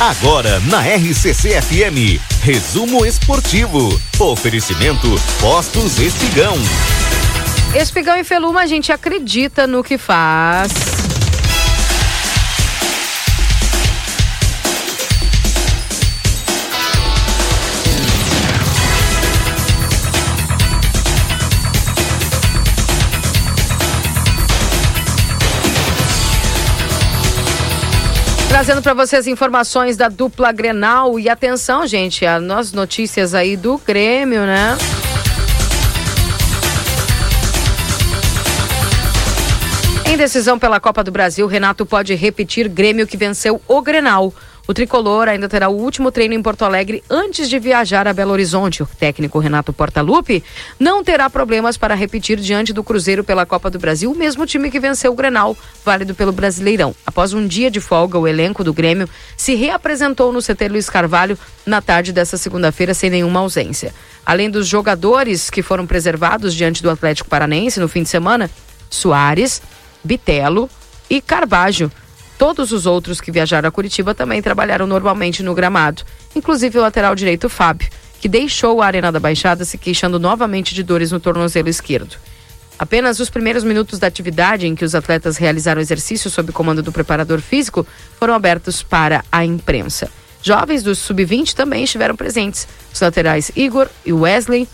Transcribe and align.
Agora 0.00 0.58
na 0.60 0.80
RCC 0.80 1.60
FM, 1.60 2.18
resumo 2.42 3.04
esportivo. 3.04 4.00
Oferecimento 4.18 5.06
Postos 5.38 5.98
Espigão. 5.98 6.54
Espigão 7.74 8.16
e 8.16 8.24
Feluma, 8.24 8.62
a 8.62 8.66
gente 8.66 8.90
acredita 8.90 9.66
no 9.66 9.84
que 9.84 9.98
faz. 9.98 10.72
Trazendo 28.50 28.82
para 28.82 28.94
vocês 28.94 29.28
informações 29.28 29.96
da 29.96 30.08
dupla 30.08 30.50
Grenal 30.50 31.20
e 31.20 31.28
atenção, 31.28 31.86
gente, 31.86 32.26
as 32.26 32.72
notícias 32.72 33.32
aí 33.32 33.56
do 33.56 33.78
Grêmio, 33.78 34.40
né? 34.40 34.76
Em 40.04 40.16
decisão 40.16 40.58
pela 40.58 40.80
Copa 40.80 41.04
do 41.04 41.12
Brasil, 41.12 41.46
Renato 41.46 41.86
pode 41.86 42.12
repetir 42.16 42.68
Grêmio 42.68 43.06
que 43.06 43.16
venceu 43.16 43.62
o 43.68 43.80
Grenal. 43.80 44.34
O 44.70 44.72
tricolor 44.72 45.28
ainda 45.28 45.48
terá 45.48 45.68
o 45.68 45.74
último 45.74 46.12
treino 46.12 46.32
em 46.32 46.40
Porto 46.40 46.64
Alegre 46.64 47.02
antes 47.10 47.50
de 47.50 47.58
viajar 47.58 48.06
a 48.06 48.12
Belo 48.12 48.30
Horizonte. 48.30 48.84
O 48.84 48.86
técnico 48.86 49.40
Renato 49.40 49.72
Portaluppi 49.72 50.44
não 50.78 51.02
terá 51.02 51.28
problemas 51.28 51.76
para 51.76 51.92
repetir 51.92 52.38
diante 52.38 52.72
do 52.72 52.84
Cruzeiro 52.84 53.24
pela 53.24 53.44
Copa 53.44 53.68
do 53.68 53.80
Brasil, 53.80 54.12
o 54.12 54.16
mesmo 54.16 54.46
time 54.46 54.70
que 54.70 54.78
venceu 54.78 55.10
o 55.10 55.16
Grenal, 55.16 55.56
válido 55.84 56.14
pelo 56.14 56.30
Brasileirão. 56.30 56.94
Após 57.04 57.32
um 57.32 57.48
dia 57.48 57.68
de 57.68 57.80
folga, 57.80 58.16
o 58.16 58.28
elenco 58.28 58.62
do 58.62 58.72
Grêmio 58.72 59.08
se 59.36 59.56
reapresentou 59.56 60.32
no 60.32 60.40
CT 60.40 60.68
Luiz 60.68 60.88
Carvalho 60.88 61.36
na 61.66 61.82
tarde 61.82 62.12
desta 62.12 62.36
segunda-feira 62.36 62.94
sem 62.94 63.10
nenhuma 63.10 63.40
ausência. 63.40 63.92
Além 64.24 64.48
dos 64.48 64.68
jogadores 64.68 65.50
que 65.50 65.62
foram 65.62 65.84
preservados 65.84 66.54
diante 66.54 66.80
do 66.80 66.90
Atlético 66.90 67.28
Paranense 67.28 67.80
no 67.80 67.88
fim 67.88 68.04
de 68.04 68.08
semana, 68.08 68.48
Soares, 68.88 69.60
Bitelo 70.04 70.70
e 71.10 71.20
Carbajo 71.20 71.90
Todos 72.40 72.72
os 72.72 72.86
outros 72.86 73.20
que 73.20 73.30
viajaram 73.30 73.68
a 73.68 73.70
Curitiba 73.70 74.14
também 74.14 74.40
trabalharam 74.40 74.86
normalmente 74.86 75.42
no 75.42 75.52
gramado, 75.52 76.04
inclusive 76.34 76.78
o 76.78 76.80
lateral 76.80 77.14
direito 77.14 77.50
Fábio, 77.50 77.90
que 78.18 78.30
deixou 78.30 78.80
a 78.80 78.86
Arena 78.86 79.12
da 79.12 79.20
Baixada 79.20 79.62
se 79.62 79.76
queixando 79.76 80.18
novamente 80.18 80.74
de 80.74 80.82
dores 80.82 81.12
no 81.12 81.20
tornozelo 81.20 81.68
esquerdo. 81.68 82.16
Apenas 82.78 83.20
os 83.20 83.28
primeiros 83.28 83.62
minutos 83.62 83.98
da 83.98 84.06
atividade 84.06 84.66
em 84.66 84.74
que 84.74 84.86
os 84.86 84.94
atletas 84.94 85.36
realizaram 85.36 85.82
exercício 85.82 86.30
sob 86.30 86.50
comando 86.50 86.82
do 86.82 86.90
preparador 86.90 87.42
físico 87.42 87.86
foram 88.18 88.32
abertos 88.32 88.82
para 88.82 89.22
a 89.30 89.44
imprensa. 89.44 90.10
Jovens 90.42 90.82
do 90.82 90.94
sub-20 90.94 91.52
também 91.52 91.84
estiveram 91.84 92.16
presentes. 92.16 92.66
Os 92.90 93.02
laterais 93.02 93.52
Igor 93.54 93.86
e 94.02 94.14
Wesley, 94.14 94.66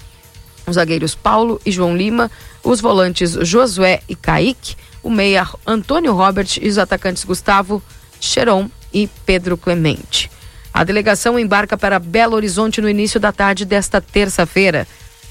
os 0.66 0.74
zagueiros 0.74 1.14
Paulo 1.14 1.60
e 1.64 1.70
João 1.70 1.96
Lima, 1.96 2.30
os 2.62 2.80
volantes 2.80 3.32
Josué 3.42 4.00
e 4.08 4.14
Kaique, 4.14 4.76
o 5.02 5.10
meia 5.10 5.48
Antônio 5.66 6.12
Robert 6.12 6.48
e 6.60 6.68
os 6.68 6.78
atacantes 6.78 7.24
Gustavo 7.24 7.82
Cheron 8.20 8.68
e 8.92 9.08
Pedro 9.24 9.56
Clemente. 9.56 10.30
A 10.72 10.84
delegação 10.84 11.38
embarca 11.38 11.76
para 11.76 11.98
Belo 11.98 12.36
Horizonte 12.36 12.80
no 12.80 12.88
início 12.88 13.18
da 13.18 13.32
tarde 13.32 13.64
desta 13.64 14.00
terça-feira. 14.00 14.86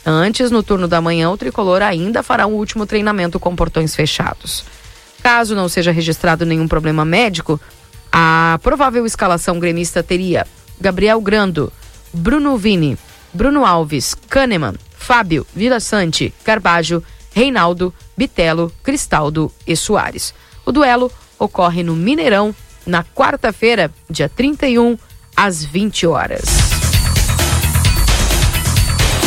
Antes, 0.06 0.50
no 0.50 0.64
turno 0.64 0.88
da 0.88 1.02
manhã, 1.02 1.30
o 1.30 1.38
tricolor 1.38 1.82
ainda 1.82 2.24
fará 2.24 2.48
um 2.48 2.54
último 2.54 2.86
treinamento 2.86 3.40
com 3.40 3.56
portões 3.56 3.96
fechados. 3.96 4.64
Caso 5.22 5.56
não 5.56 5.68
seja 5.68 5.92
registrado 5.92 6.46
nenhum 6.46 6.68
problema 6.68 7.04
médico, 7.04 7.60
a 8.12 8.60
provável 8.64 9.06
escalação 9.06 9.60
gremista 9.60 10.02
teria 10.02 10.48
Gabriel 10.80 11.20
Grando, 11.20 11.72
Bruno 12.14 12.58
Vini, 12.58 12.98
Bruno 13.34 13.66
Alves, 13.66 14.16
Kahneman, 14.30 14.76
Fábio, 15.06 15.46
Vila 15.56 15.80
Sante, 15.80 16.34
Carbajo, 16.44 17.04
Reinaldo, 17.32 17.94
Bitelo, 18.18 18.72
Cristaldo 18.82 19.52
e 19.68 19.76
Soares. 19.76 20.34
O 20.66 20.72
duelo 20.72 21.12
ocorre 21.38 21.84
no 21.84 21.96
Mineirão 21.96 22.56
na 22.88 23.04
quarta-feira, 23.04 23.92
dia 24.10 24.28
31, 24.28 24.98
às 25.38 25.64
20 25.64 26.08
horas. 26.08 26.46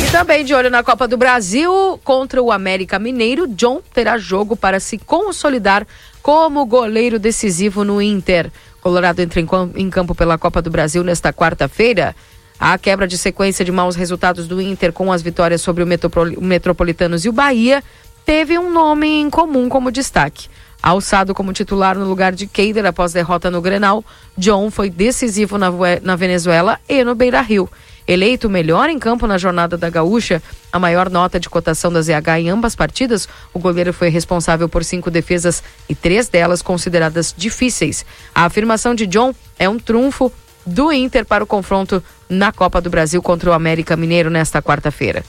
E 0.04 0.10
também 0.10 0.44
de 0.44 0.52
olho 0.52 0.68
na 0.68 0.82
Copa 0.82 1.06
do 1.06 1.16
Brasil, 1.16 2.00
contra 2.02 2.42
o 2.42 2.50
América 2.50 2.98
Mineiro, 2.98 3.46
John 3.46 3.80
terá 3.94 4.18
jogo 4.18 4.56
para 4.56 4.80
se 4.80 4.98
consolidar 4.98 5.86
como 6.20 6.66
goleiro 6.66 7.20
decisivo 7.20 7.84
no 7.84 8.02
Inter. 8.02 8.50
Colorado 8.80 9.20
entra 9.20 9.40
em 9.76 9.90
campo 9.90 10.12
pela 10.12 10.36
Copa 10.36 10.60
do 10.60 10.70
Brasil 10.70 11.04
nesta 11.04 11.32
quarta-feira. 11.32 12.16
A 12.58 12.76
quebra 12.76 13.06
de 13.06 13.16
sequência 13.16 13.64
de 13.64 13.70
maus 13.70 13.94
resultados 13.94 14.48
do 14.48 14.60
Inter 14.60 14.92
com 14.92 15.12
as 15.12 15.22
vitórias 15.22 15.60
sobre 15.60 15.84
o 15.84 16.42
Metropolitanos 16.42 17.24
e 17.24 17.28
o 17.28 17.32
Bahia 17.32 17.84
teve 18.24 18.58
um 18.58 18.72
nome 18.72 19.06
em 19.06 19.30
comum 19.30 19.68
como 19.68 19.92
destaque. 19.92 20.48
Alçado 20.82 21.34
como 21.34 21.52
titular 21.52 21.96
no 21.98 22.04
lugar 22.04 22.32
de 22.32 22.46
Keider 22.46 22.86
após 22.86 23.12
derrota 23.12 23.50
no 23.50 23.60
Grenal, 23.60 24.04
John 24.36 24.70
foi 24.70 24.90
decisivo 24.90 25.58
na, 25.58 25.70
na 26.02 26.14
Venezuela 26.16 26.78
e 26.88 27.02
no 27.04 27.14
Beira 27.14 27.40
Rio. 27.40 27.68
Eleito 28.06 28.48
melhor 28.48 28.88
em 28.88 28.98
campo 28.98 29.26
na 29.26 29.36
jornada 29.36 29.76
da 29.76 29.90
Gaúcha, 29.90 30.42
a 30.72 30.78
maior 30.78 31.10
nota 31.10 31.38
de 31.38 31.48
cotação 31.48 31.92
da 31.92 32.00
ZH 32.00 32.38
em 32.40 32.48
ambas 32.48 32.74
partidas, 32.74 33.28
o 33.52 33.58
goleiro 33.58 33.92
foi 33.92 34.08
responsável 34.08 34.68
por 34.68 34.82
cinco 34.84 35.10
defesas 35.10 35.62
e 35.88 35.94
três 35.94 36.28
delas 36.28 36.62
consideradas 36.62 37.34
difíceis. 37.36 38.06
A 38.34 38.44
afirmação 38.44 38.94
de 38.94 39.06
John 39.06 39.34
é 39.58 39.68
um 39.68 39.78
trunfo 39.78 40.32
do 40.64 40.92
Inter 40.92 41.24
para 41.24 41.44
o 41.44 41.46
confronto 41.46 42.02
na 42.28 42.52
Copa 42.52 42.80
do 42.80 42.90
Brasil 42.90 43.22
contra 43.22 43.50
o 43.50 43.52
América 43.52 43.96
Mineiro 43.96 44.30
nesta 44.30 44.62
quarta-feira. 44.62 45.24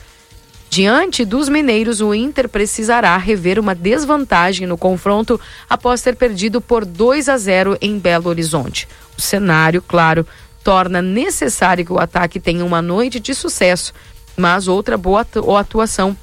Diante 0.70 1.24
dos 1.24 1.48
mineiros, 1.48 2.00
o 2.00 2.14
Inter 2.14 2.48
precisará 2.48 3.16
rever 3.16 3.58
uma 3.58 3.74
desvantagem 3.74 4.68
no 4.68 4.78
confronto 4.78 5.40
após 5.68 6.00
ter 6.00 6.14
perdido 6.14 6.60
por 6.60 6.84
2 6.84 7.28
a 7.28 7.36
0 7.36 7.76
em 7.80 7.98
Belo 7.98 8.28
Horizonte. 8.28 8.86
O 9.18 9.20
cenário, 9.20 9.82
claro, 9.82 10.24
torna 10.62 11.02
necessário 11.02 11.84
que 11.84 11.92
o 11.92 11.98
ataque 11.98 12.38
tenha 12.38 12.64
uma 12.64 12.80
noite 12.80 13.18
de 13.18 13.34
sucesso, 13.34 13.92
mas 14.36 14.68
outra 14.68 14.96
boa 14.96 15.26
atuação 15.58 16.16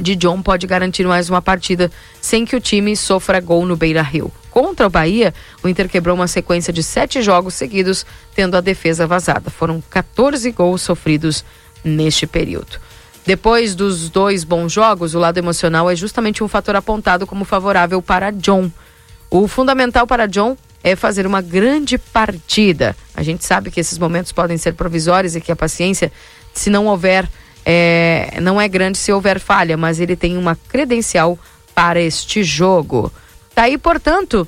de 0.00 0.16
John 0.16 0.40
pode 0.40 0.66
garantir 0.66 1.06
mais 1.06 1.28
uma 1.28 1.42
partida 1.42 1.90
sem 2.18 2.46
que 2.46 2.56
o 2.56 2.60
time 2.60 2.96
sofra 2.96 3.40
gol 3.40 3.66
no 3.66 3.76
Beira 3.76 4.02
Rio. 4.02 4.32
Contra 4.56 4.86
o 4.86 4.90
Bahia, 4.90 5.34
o 5.62 5.68
Inter 5.68 5.86
quebrou 5.86 6.14
uma 6.14 6.26
sequência 6.26 6.72
de 6.72 6.82
sete 6.82 7.20
jogos 7.20 7.52
seguidos, 7.52 8.06
tendo 8.34 8.56
a 8.56 8.62
defesa 8.62 9.06
vazada. 9.06 9.50
Foram 9.50 9.82
14 9.90 10.50
gols 10.50 10.80
sofridos 10.80 11.44
neste 11.84 12.26
período. 12.26 12.80
Depois 13.26 13.74
dos 13.74 14.08
dois 14.08 14.44
bons 14.44 14.72
jogos, 14.72 15.14
o 15.14 15.18
lado 15.18 15.36
emocional 15.36 15.90
é 15.90 15.94
justamente 15.94 16.42
um 16.42 16.48
fator 16.48 16.74
apontado 16.74 17.26
como 17.26 17.44
favorável 17.44 18.00
para 18.00 18.30
John. 18.30 18.72
O 19.28 19.46
fundamental 19.46 20.06
para 20.06 20.26
John 20.26 20.56
é 20.82 20.96
fazer 20.96 21.26
uma 21.26 21.42
grande 21.42 21.98
partida. 21.98 22.96
A 23.14 23.22
gente 23.22 23.44
sabe 23.44 23.70
que 23.70 23.78
esses 23.78 23.98
momentos 23.98 24.32
podem 24.32 24.56
ser 24.56 24.72
provisórios 24.72 25.36
e 25.36 25.40
que 25.42 25.52
a 25.52 25.56
paciência, 25.56 26.10
se 26.54 26.70
não 26.70 26.86
houver, 26.86 27.28
é, 27.62 28.38
não 28.40 28.58
é 28.58 28.66
grande 28.68 28.96
se 28.96 29.12
houver 29.12 29.38
falha, 29.38 29.76
mas 29.76 30.00
ele 30.00 30.16
tem 30.16 30.38
uma 30.38 30.56
credencial 30.56 31.38
para 31.74 32.00
este 32.00 32.42
jogo. 32.42 33.12
Tá 33.56 33.62
aí, 33.62 33.78
portanto, 33.78 34.46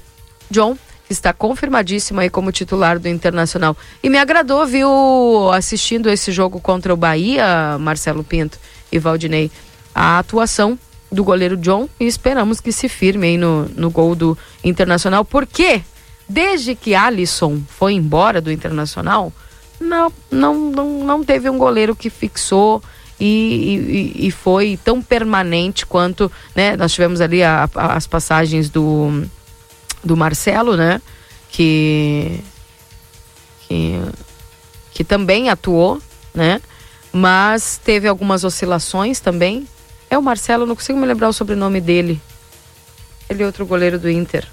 John 0.50 0.76
que 1.06 1.12
está 1.14 1.32
confirmadíssimo 1.32 2.20
aí 2.20 2.28
como 2.28 2.52
titular 2.52 2.98
do 2.98 3.08
Internacional. 3.08 3.74
E 4.02 4.10
me 4.10 4.18
agradou, 4.18 4.66
viu, 4.66 5.50
assistindo 5.54 6.10
esse 6.10 6.30
jogo 6.30 6.60
contra 6.60 6.92
o 6.92 6.96
Bahia, 6.98 7.78
Marcelo 7.80 8.22
Pinto 8.22 8.58
e 8.92 8.98
Valdinei, 8.98 9.50
a 9.94 10.18
atuação 10.18 10.78
do 11.10 11.24
goleiro 11.24 11.56
John 11.56 11.88
e 11.98 12.06
esperamos 12.06 12.60
que 12.60 12.70
se 12.70 12.90
firme 12.90 13.28
aí 13.28 13.38
no, 13.38 13.64
no 13.70 13.90
gol 13.90 14.14
do 14.14 14.36
Internacional, 14.62 15.24
porque 15.24 15.80
desde 16.28 16.74
que 16.74 16.94
Alisson 16.94 17.62
foi 17.66 17.94
embora 17.94 18.42
do 18.42 18.52
Internacional, 18.52 19.32
não, 19.80 20.12
não, 20.30 20.54
não, 20.54 21.04
não 21.04 21.24
teve 21.24 21.48
um 21.48 21.56
goleiro 21.56 21.96
que 21.96 22.10
fixou 22.10 22.82
e, 23.20 24.14
e, 24.18 24.26
e 24.28 24.30
foi 24.30 24.78
tão 24.84 25.02
permanente 25.02 25.84
quanto, 25.84 26.30
né, 26.54 26.76
nós 26.76 26.92
tivemos 26.92 27.20
ali 27.20 27.42
a, 27.42 27.68
a, 27.74 27.94
as 27.94 28.06
passagens 28.06 28.70
do 28.70 29.28
do 30.02 30.16
Marcelo, 30.16 30.76
né? 30.76 31.00
Que, 31.50 32.40
que, 33.66 34.00
que 34.92 35.04
também 35.04 35.48
atuou, 35.48 36.00
né? 36.34 36.60
Mas 37.12 37.78
teve 37.82 38.06
algumas 38.06 38.44
oscilações 38.44 39.20
também. 39.20 39.66
É 40.10 40.16
o 40.16 40.22
Marcelo, 40.22 40.66
não 40.66 40.76
consigo 40.76 40.98
me 40.98 41.06
lembrar 41.06 41.28
o 41.28 41.32
sobrenome 41.32 41.80
dele. 41.80 42.20
Ele 43.28 43.42
é 43.42 43.46
outro 43.46 43.66
goleiro 43.66 43.98
do 43.98 44.08
Inter. 44.08 44.46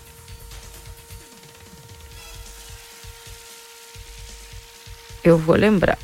Eu 5.24 5.38
vou 5.38 5.56
lembrar. 5.56 5.98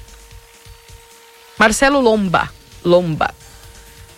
Marcelo 1.61 1.99
Lomba. 1.99 2.49
Lomba. 2.83 3.29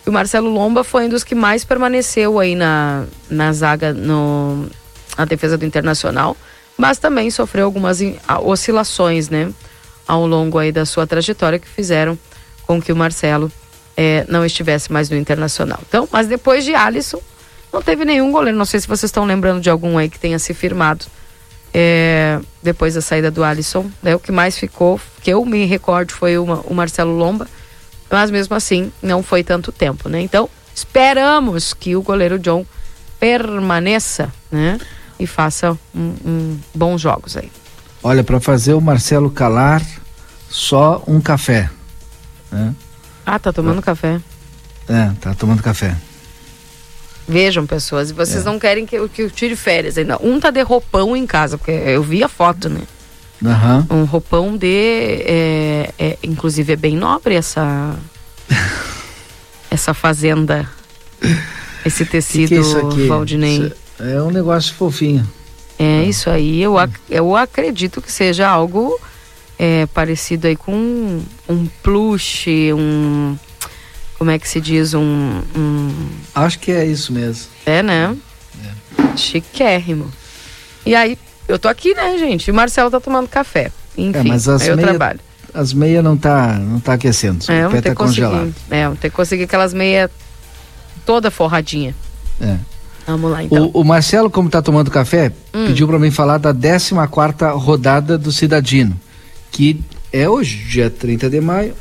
O 0.06 0.10
Marcelo 0.10 0.48
Lomba 0.48 0.82
foi 0.82 1.04
um 1.04 1.08
dos 1.10 1.22
que 1.22 1.34
mais 1.34 1.62
permaneceu 1.62 2.38
aí 2.38 2.54
na, 2.54 3.04
na 3.28 3.52
zaga 3.52 3.92
no, 3.92 4.66
a 5.14 5.26
defesa 5.26 5.58
do 5.58 5.66
Internacional. 5.66 6.34
mas 6.78 6.96
também 6.96 7.30
sofreu 7.30 7.66
algumas 7.66 7.98
oscilações, 8.44 9.28
né, 9.28 9.52
ao 10.08 10.26
longo 10.26 10.58
aí 10.58 10.72
da 10.72 10.86
sua 10.86 11.06
trajetória 11.06 11.58
que 11.58 11.68
fizeram 11.68 12.18
com 12.66 12.80
que 12.80 12.90
o 12.90 12.96
Marcelo 12.96 13.52
é, 13.94 14.24
não 14.26 14.42
estivesse 14.42 14.90
mais 14.90 15.10
no 15.10 15.16
Internacional. 15.16 15.80
Então, 15.86 16.08
mas 16.10 16.26
depois 16.26 16.64
de 16.64 16.74
Alisson, 16.74 17.20
não 17.70 17.82
teve 17.82 18.06
nenhum 18.06 18.32
goleiro. 18.32 18.56
Não 18.56 18.64
sei 18.64 18.80
se 18.80 18.88
vocês 18.88 19.10
estão 19.10 19.26
lembrando 19.26 19.60
de 19.60 19.68
algum 19.68 19.98
aí 19.98 20.08
que 20.08 20.18
tenha 20.18 20.38
se 20.38 20.54
firmado 20.54 21.04
é, 21.74 22.38
depois 22.62 22.94
da 22.94 23.00
saída 23.00 23.32
do 23.32 23.42
Alisson. 23.42 23.90
Né? 24.00 24.14
O 24.14 24.20
que 24.20 24.30
mais 24.30 24.56
ficou, 24.56 25.00
que 25.20 25.30
eu 25.30 25.44
me 25.44 25.66
recordo, 25.66 26.12
foi 26.12 26.38
uma, 26.38 26.60
o 26.60 26.72
Marcelo 26.72 27.16
Lomba. 27.16 27.48
Mas 28.08 28.30
mesmo 28.30 28.54
assim, 28.54 28.92
não 29.02 29.22
foi 29.22 29.42
tanto 29.42 29.72
tempo, 29.72 30.08
né? 30.08 30.20
Então, 30.20 30.48
esperamos 30.72 31.74
que 31.74 31.96
o 31.96 32.02
goleiro 32.02 32.38
John 32.38 32.64
permaneça, 33.18 34.32
né? 34.52 34.78
E 35.18 35.26
faça 35.26 35.76
um, 35.94 36.14
um 36.24 36.58
bons 36.72 37.00
jogos 37.00 37.36
aí. 37.36 37.50
Olha, 38.02 38.22
para 38.22 38.38
fazer 38.38 38.74
o 38.74 38.80
Marcelo 38.80 39.30
calar, 39.30 39.82
só 40.48 41.02
um 41.08 41.20
café. 41.20 41.70
Né? 42.52 42.74
Ah, 43.24 43.38
tá 43.38 43.52
tomando 43.52 43.80
café. 43.80 44.20
É, 44.88 45.10
tá 45.20 45.34
tomando 45.34 45.62
café. 45.62 45.96
Vejam, 47.26 47.66
pessoas, 47.66 48.10
e 48.10 48.12
vocês 48.12 48.42
é. 48.42 48.44
não 48.44 48.58
querem 48.58 48.84
que, 48.84 49.08
que 49.08 49.22
eu 49.22 49.30
tire 49.30 49.56
férias 49.56 49.96
ainda. 49.96 50.18
Um 50.22 50.38
tá 50.38 50.50
de 50.50 50.62
roupão 50.62 51.16
em 51.16 51.26
casa, 51.26 51.56
porque 51.56 51.70
eu 51.70 52.02
vi 52.02 52.22
a 52.22 52.28
foto, 52.28 52.68
né? 52.68 52.82
Uhum. 53.42 54.02
Um 54.02 54.04
roupão 54.04 54.56
de. 54.56 55.22
É, 55.26 55.90
é, 55.98 56.18
inclusive 56.22 56.72
é 56.72 56.76
bem 56.76 56.96
nobre 56.96 57.34
essa. 57.34 57.94
essa 59.70 59.94
fazenda. 59.94 60.68
Esse 61.84 62.04
tecido, 62.04 62.48
que 62.88 62.96
que 62.96 63.04
é? 63.04 63.06
Valdinei. 63.08 63.72
É 63.98 64.20
um 64.22 64.30
negócio 64.30 64.74
fofinho. 64.74 65.28
É 65.78 66.00
ah. 66.00 66.04
isso 66.04 66.30
aí. 66.30 66.62
Eu, 66.62 66.78
ac 66.78 66.92
eu 67.10 67.36
acredito 67.36 68.00
que 68.00 68.10
seja 68.10 68.48
algo 68.48 68.98
é, 69.58 69.86
parecido 69.86 70.46
aí 70.46 70.56
com 70.56 70.74
um, 70.74 71.22
um 71.48 71.66
plush, 71.82 72.46
um 72.72 73.36
como 74.18 74.30
é 74.30 74.38
que 74.38 74.48
se 74.48 74.60
diz, 74.60 74.94
um, 74.94 75.42
um... 75.56 76.08
Acho 76.34 76.58
que 76.58 76.70
é 76.70 76.84
isso 76.84 77.12
mesmo. 77.12 77.46
É, 77.66 77.82
né? 77.82 78.16
É. 78.64 79.16
Chiquérrimo. 79.16 80.10
E 80.86 80.94
aí, 80.94 81.18
eu 81.48 81.58
tô 81.58 81.68
aqui, 81.68 81.94
né, 81.94 82.16
gente? 82.18 82.48
E 82.48 82.50
o 82.50 82.54
Marcelo 82.54 82.90
tá 82.90 83.00
tomando 83.00 83.28
café. 83.28 83.70
Enfim, 83.96 84.18
é, 84.18 84.22
mas 84.24 84.48
as 84.48 84.62
aí 84.62 84.68
eu 84.68 84.76
meia, 84.76 84.88
trabalho. 84.88 85.20
As 85.52 85.72
meias 85.72 86.02
não 86.02 86.16
tá, 86.16 86.58
não 86.58 86.80
tá 86.80 86.94
aquecendo, 86.94 87.44
é, 87.50 87.66
o 87.66 87.70
pé 87.70 87.80
tá 87.80 87.94
congelado. 87.94 88.54
É, 88.70 88.84
vamos 88.84 88.98
ter 88.98 89.10
que 89.10 89.16
conseguir 89.16 89.44
aquelas 89.44 89.72
meias 89.72 90.10
toda 91.06 91.30
forradinha. 91.30 91.94
É. 92.40 92.56
Vamos 93.06 93.30
lá, 93.30 93.44
então. 93.44 93.70
O, 93.74 93.82
o 93.82 93.84
Marcelo, 93.84 94.30
como 94.30 94.48
tá 94.48 94.62
tomando 94.62 94.90
café, 94.90 95.30
hum. 95.52 95.66
pediu 95.66 95.86
para 95.86 95.98
mim 95.98 96.10
falar 96.10 96.38
da 96.38 96.52
14 96.52 96.94
quarta 97.10 97.50
rodada 97.50 98.16
do 98.16 98.32
Cidadino, 98.32 98.98
que 99.50 99.80
é 100.12 100.28
hoje, 100.28 100.56
dia 100.64 100.88
30 100.90 101.28
de 101.28 101.40
maio. 101.40 101.74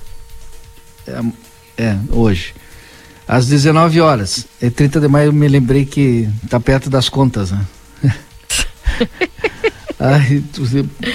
É, 1.08 1.22
é, 1.78 1.98
hoje. 2.10 2.54
Às 3.28 3.48
19 3.48 4.02
horas. 4.02 4.46
É 4.62 4.70
30 4.70 5.00
de 5.00 5.08
maio, 5.08 5.28
eu 5.28 5.34
me 5.34 5.48
lembrei 5.48 5.86
que 5.86 6.30
tá 6.50 6.60
perto 6.60 6.90
das 6.90 7.10
contas, 7.10 7.52
né? 7.52 7.66
Ai, 10.00 10.44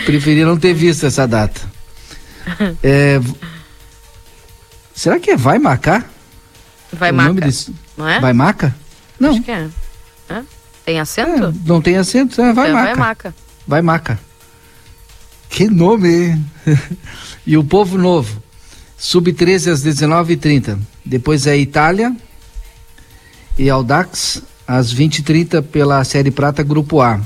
preferia 0.06 0.46
não 0.46 0.56
ter 0.56 0.72
visto 0.72 1.04
essa 1.04 1.26
data. 1.26 1.60
É, 2.82 3.20
será 4.94 5.20
que 5.20 5.32
é 5.32 5.36
Vai 5.36 5.58
Macar? 5.58 6.08
Vai 6.92 7.12
Maca. 7.12 7.40
Desse... 7.40 7.74
Não 7.96 8.08
é? 8.08 8.20
Vai 8.20 8.32
Maca? 8.32 8.74
Não. 9.20 9.30
Acho 9.30 9.42
que 9.42 9.50
é. 9.50 9.68
é? 10.30 10.42
Tem 10.84 10.98
acento? 10.98 11.44
É, 11.44 11.52
não 11.66 11.82
tem 11.82 11.96
acento, 11.96 12.40
é 12.40 12.52
Vai 12.52 12.70
então, 12.70 12.80
Maca. 12.80 12.94
Vai 12.94 12.96
Maca. 12.96 13.34
Vai 13.66 13.82
Maca. 13.82 14.20
Que 15.50 15.68
nome, 15.68 16.08
hein? 16.08 16.46
e 17.46 17.56
o 17.56 17.64
Povo 17.64 17.98
Novo. 17.98 18.42
Sub-13 18.98 19.70
às 19.70 19.82
19h30. 19.82 20.76
Depois 21.04 21.46
é 21.46 21.56
Itália 21.56 22.14
e 23.56 23.70
Audax 23.70 24.42
às 24.66 24.92
20h30 24.92 25.62
pela 25.62 26.02
Série 26.04 26.32
Prata 26.32 26.62
Grupo 26.62 27.00
A. 27.00 27.20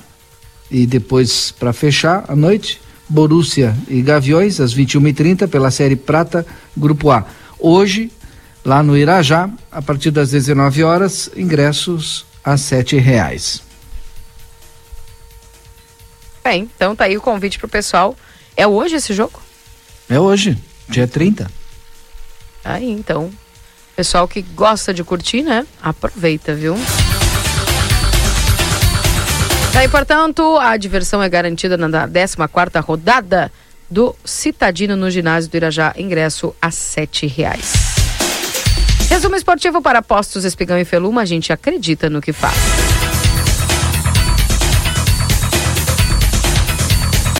E 0.70 0.86
depois, 0.86 1.50
para 1.50 1.72
fechar 1.72 2.24
a 2.28 2.36
noite, 2.36 2.80
Borussia 3.08 3.76
e 3.88 4.00
Gaviões 4.02 4.60
às 4.60 4.74
21h30 4.74 5.48
pela 5.48 5.70
Série 5.70 5.96
Prata 5.96 6.46
Grupo 6.76 7.10
A. 7.10 7.26
Hoje, 7.58 8.12
lá 8.64 8.82
no 8.82 8.96
Irajá, 8.96 9.50
a 9.70 9.82
partir 9.82 10.10
das 10.10 10.30
19 10.30 10.84
horas, 10.84 11.30
ingressos 11.36 12.24
a 12.44 12.56
sete 12.56 12.96
reais. 12.96 13.62
Bem, 16.44 16.68
então 16.74 16.94
tá 16.94 17.04
aí 17.04 17.16
o 17.16 17.20
convite 17.20 17.58
pro 17.58 17.68
pessoal. 17.68 18.16
É 18.56 18.66
hoje 18.66 18.96
esse 18.96 19.14
jogo? 19.14 19.40
É 20.08 20.18
hoje, 20.18 20.58
dia 20.88 21.06
30. 21.06 21.61
Aí, 22.64 22.90
então, 22.90 23.30
pessoal 23.96 24.28
que 24.28 24.42
gosta 24.42 24.94
de 24.94 25.02
curtir, 25.02 25.42
né? 25.42 25.66
Aproveita, 25.82 26.54
viu? 26.54 26.76
Aí, 29.74 29.88
portanto, 29.88 30.58
a 30.58 30.76
diversão 30.76 31.22
é 31.22 31.28
garantida 31.28 31.76
na 31.76 31.88
14 32.08 32.36
rodada 32.80 33.50
do 33.90 34.14
Citadino 34.24 34.96
no 34.96 35.10
ginásio 35.10 35.50
do 35.50 35.56
Irajá, 35.56 35.94
ingresso 35.96 36.54
a 36.60 36.70
sete 36.70 37.26
reais. 37.26 37.72
Resumo 39.08 39.36
esportivo 39.36 39.82
para 39.82 40.00
postos 40.00 40.44
Espigão 40.44 40.78
e 40.78 40.84
Feluma, 40.84 41.22
a 41.22 41.24
gente 41.26 41.52
acredita 41.52 42.08
no 42.08 42.20
que 42.20 42.32
faz. 42.32 42.56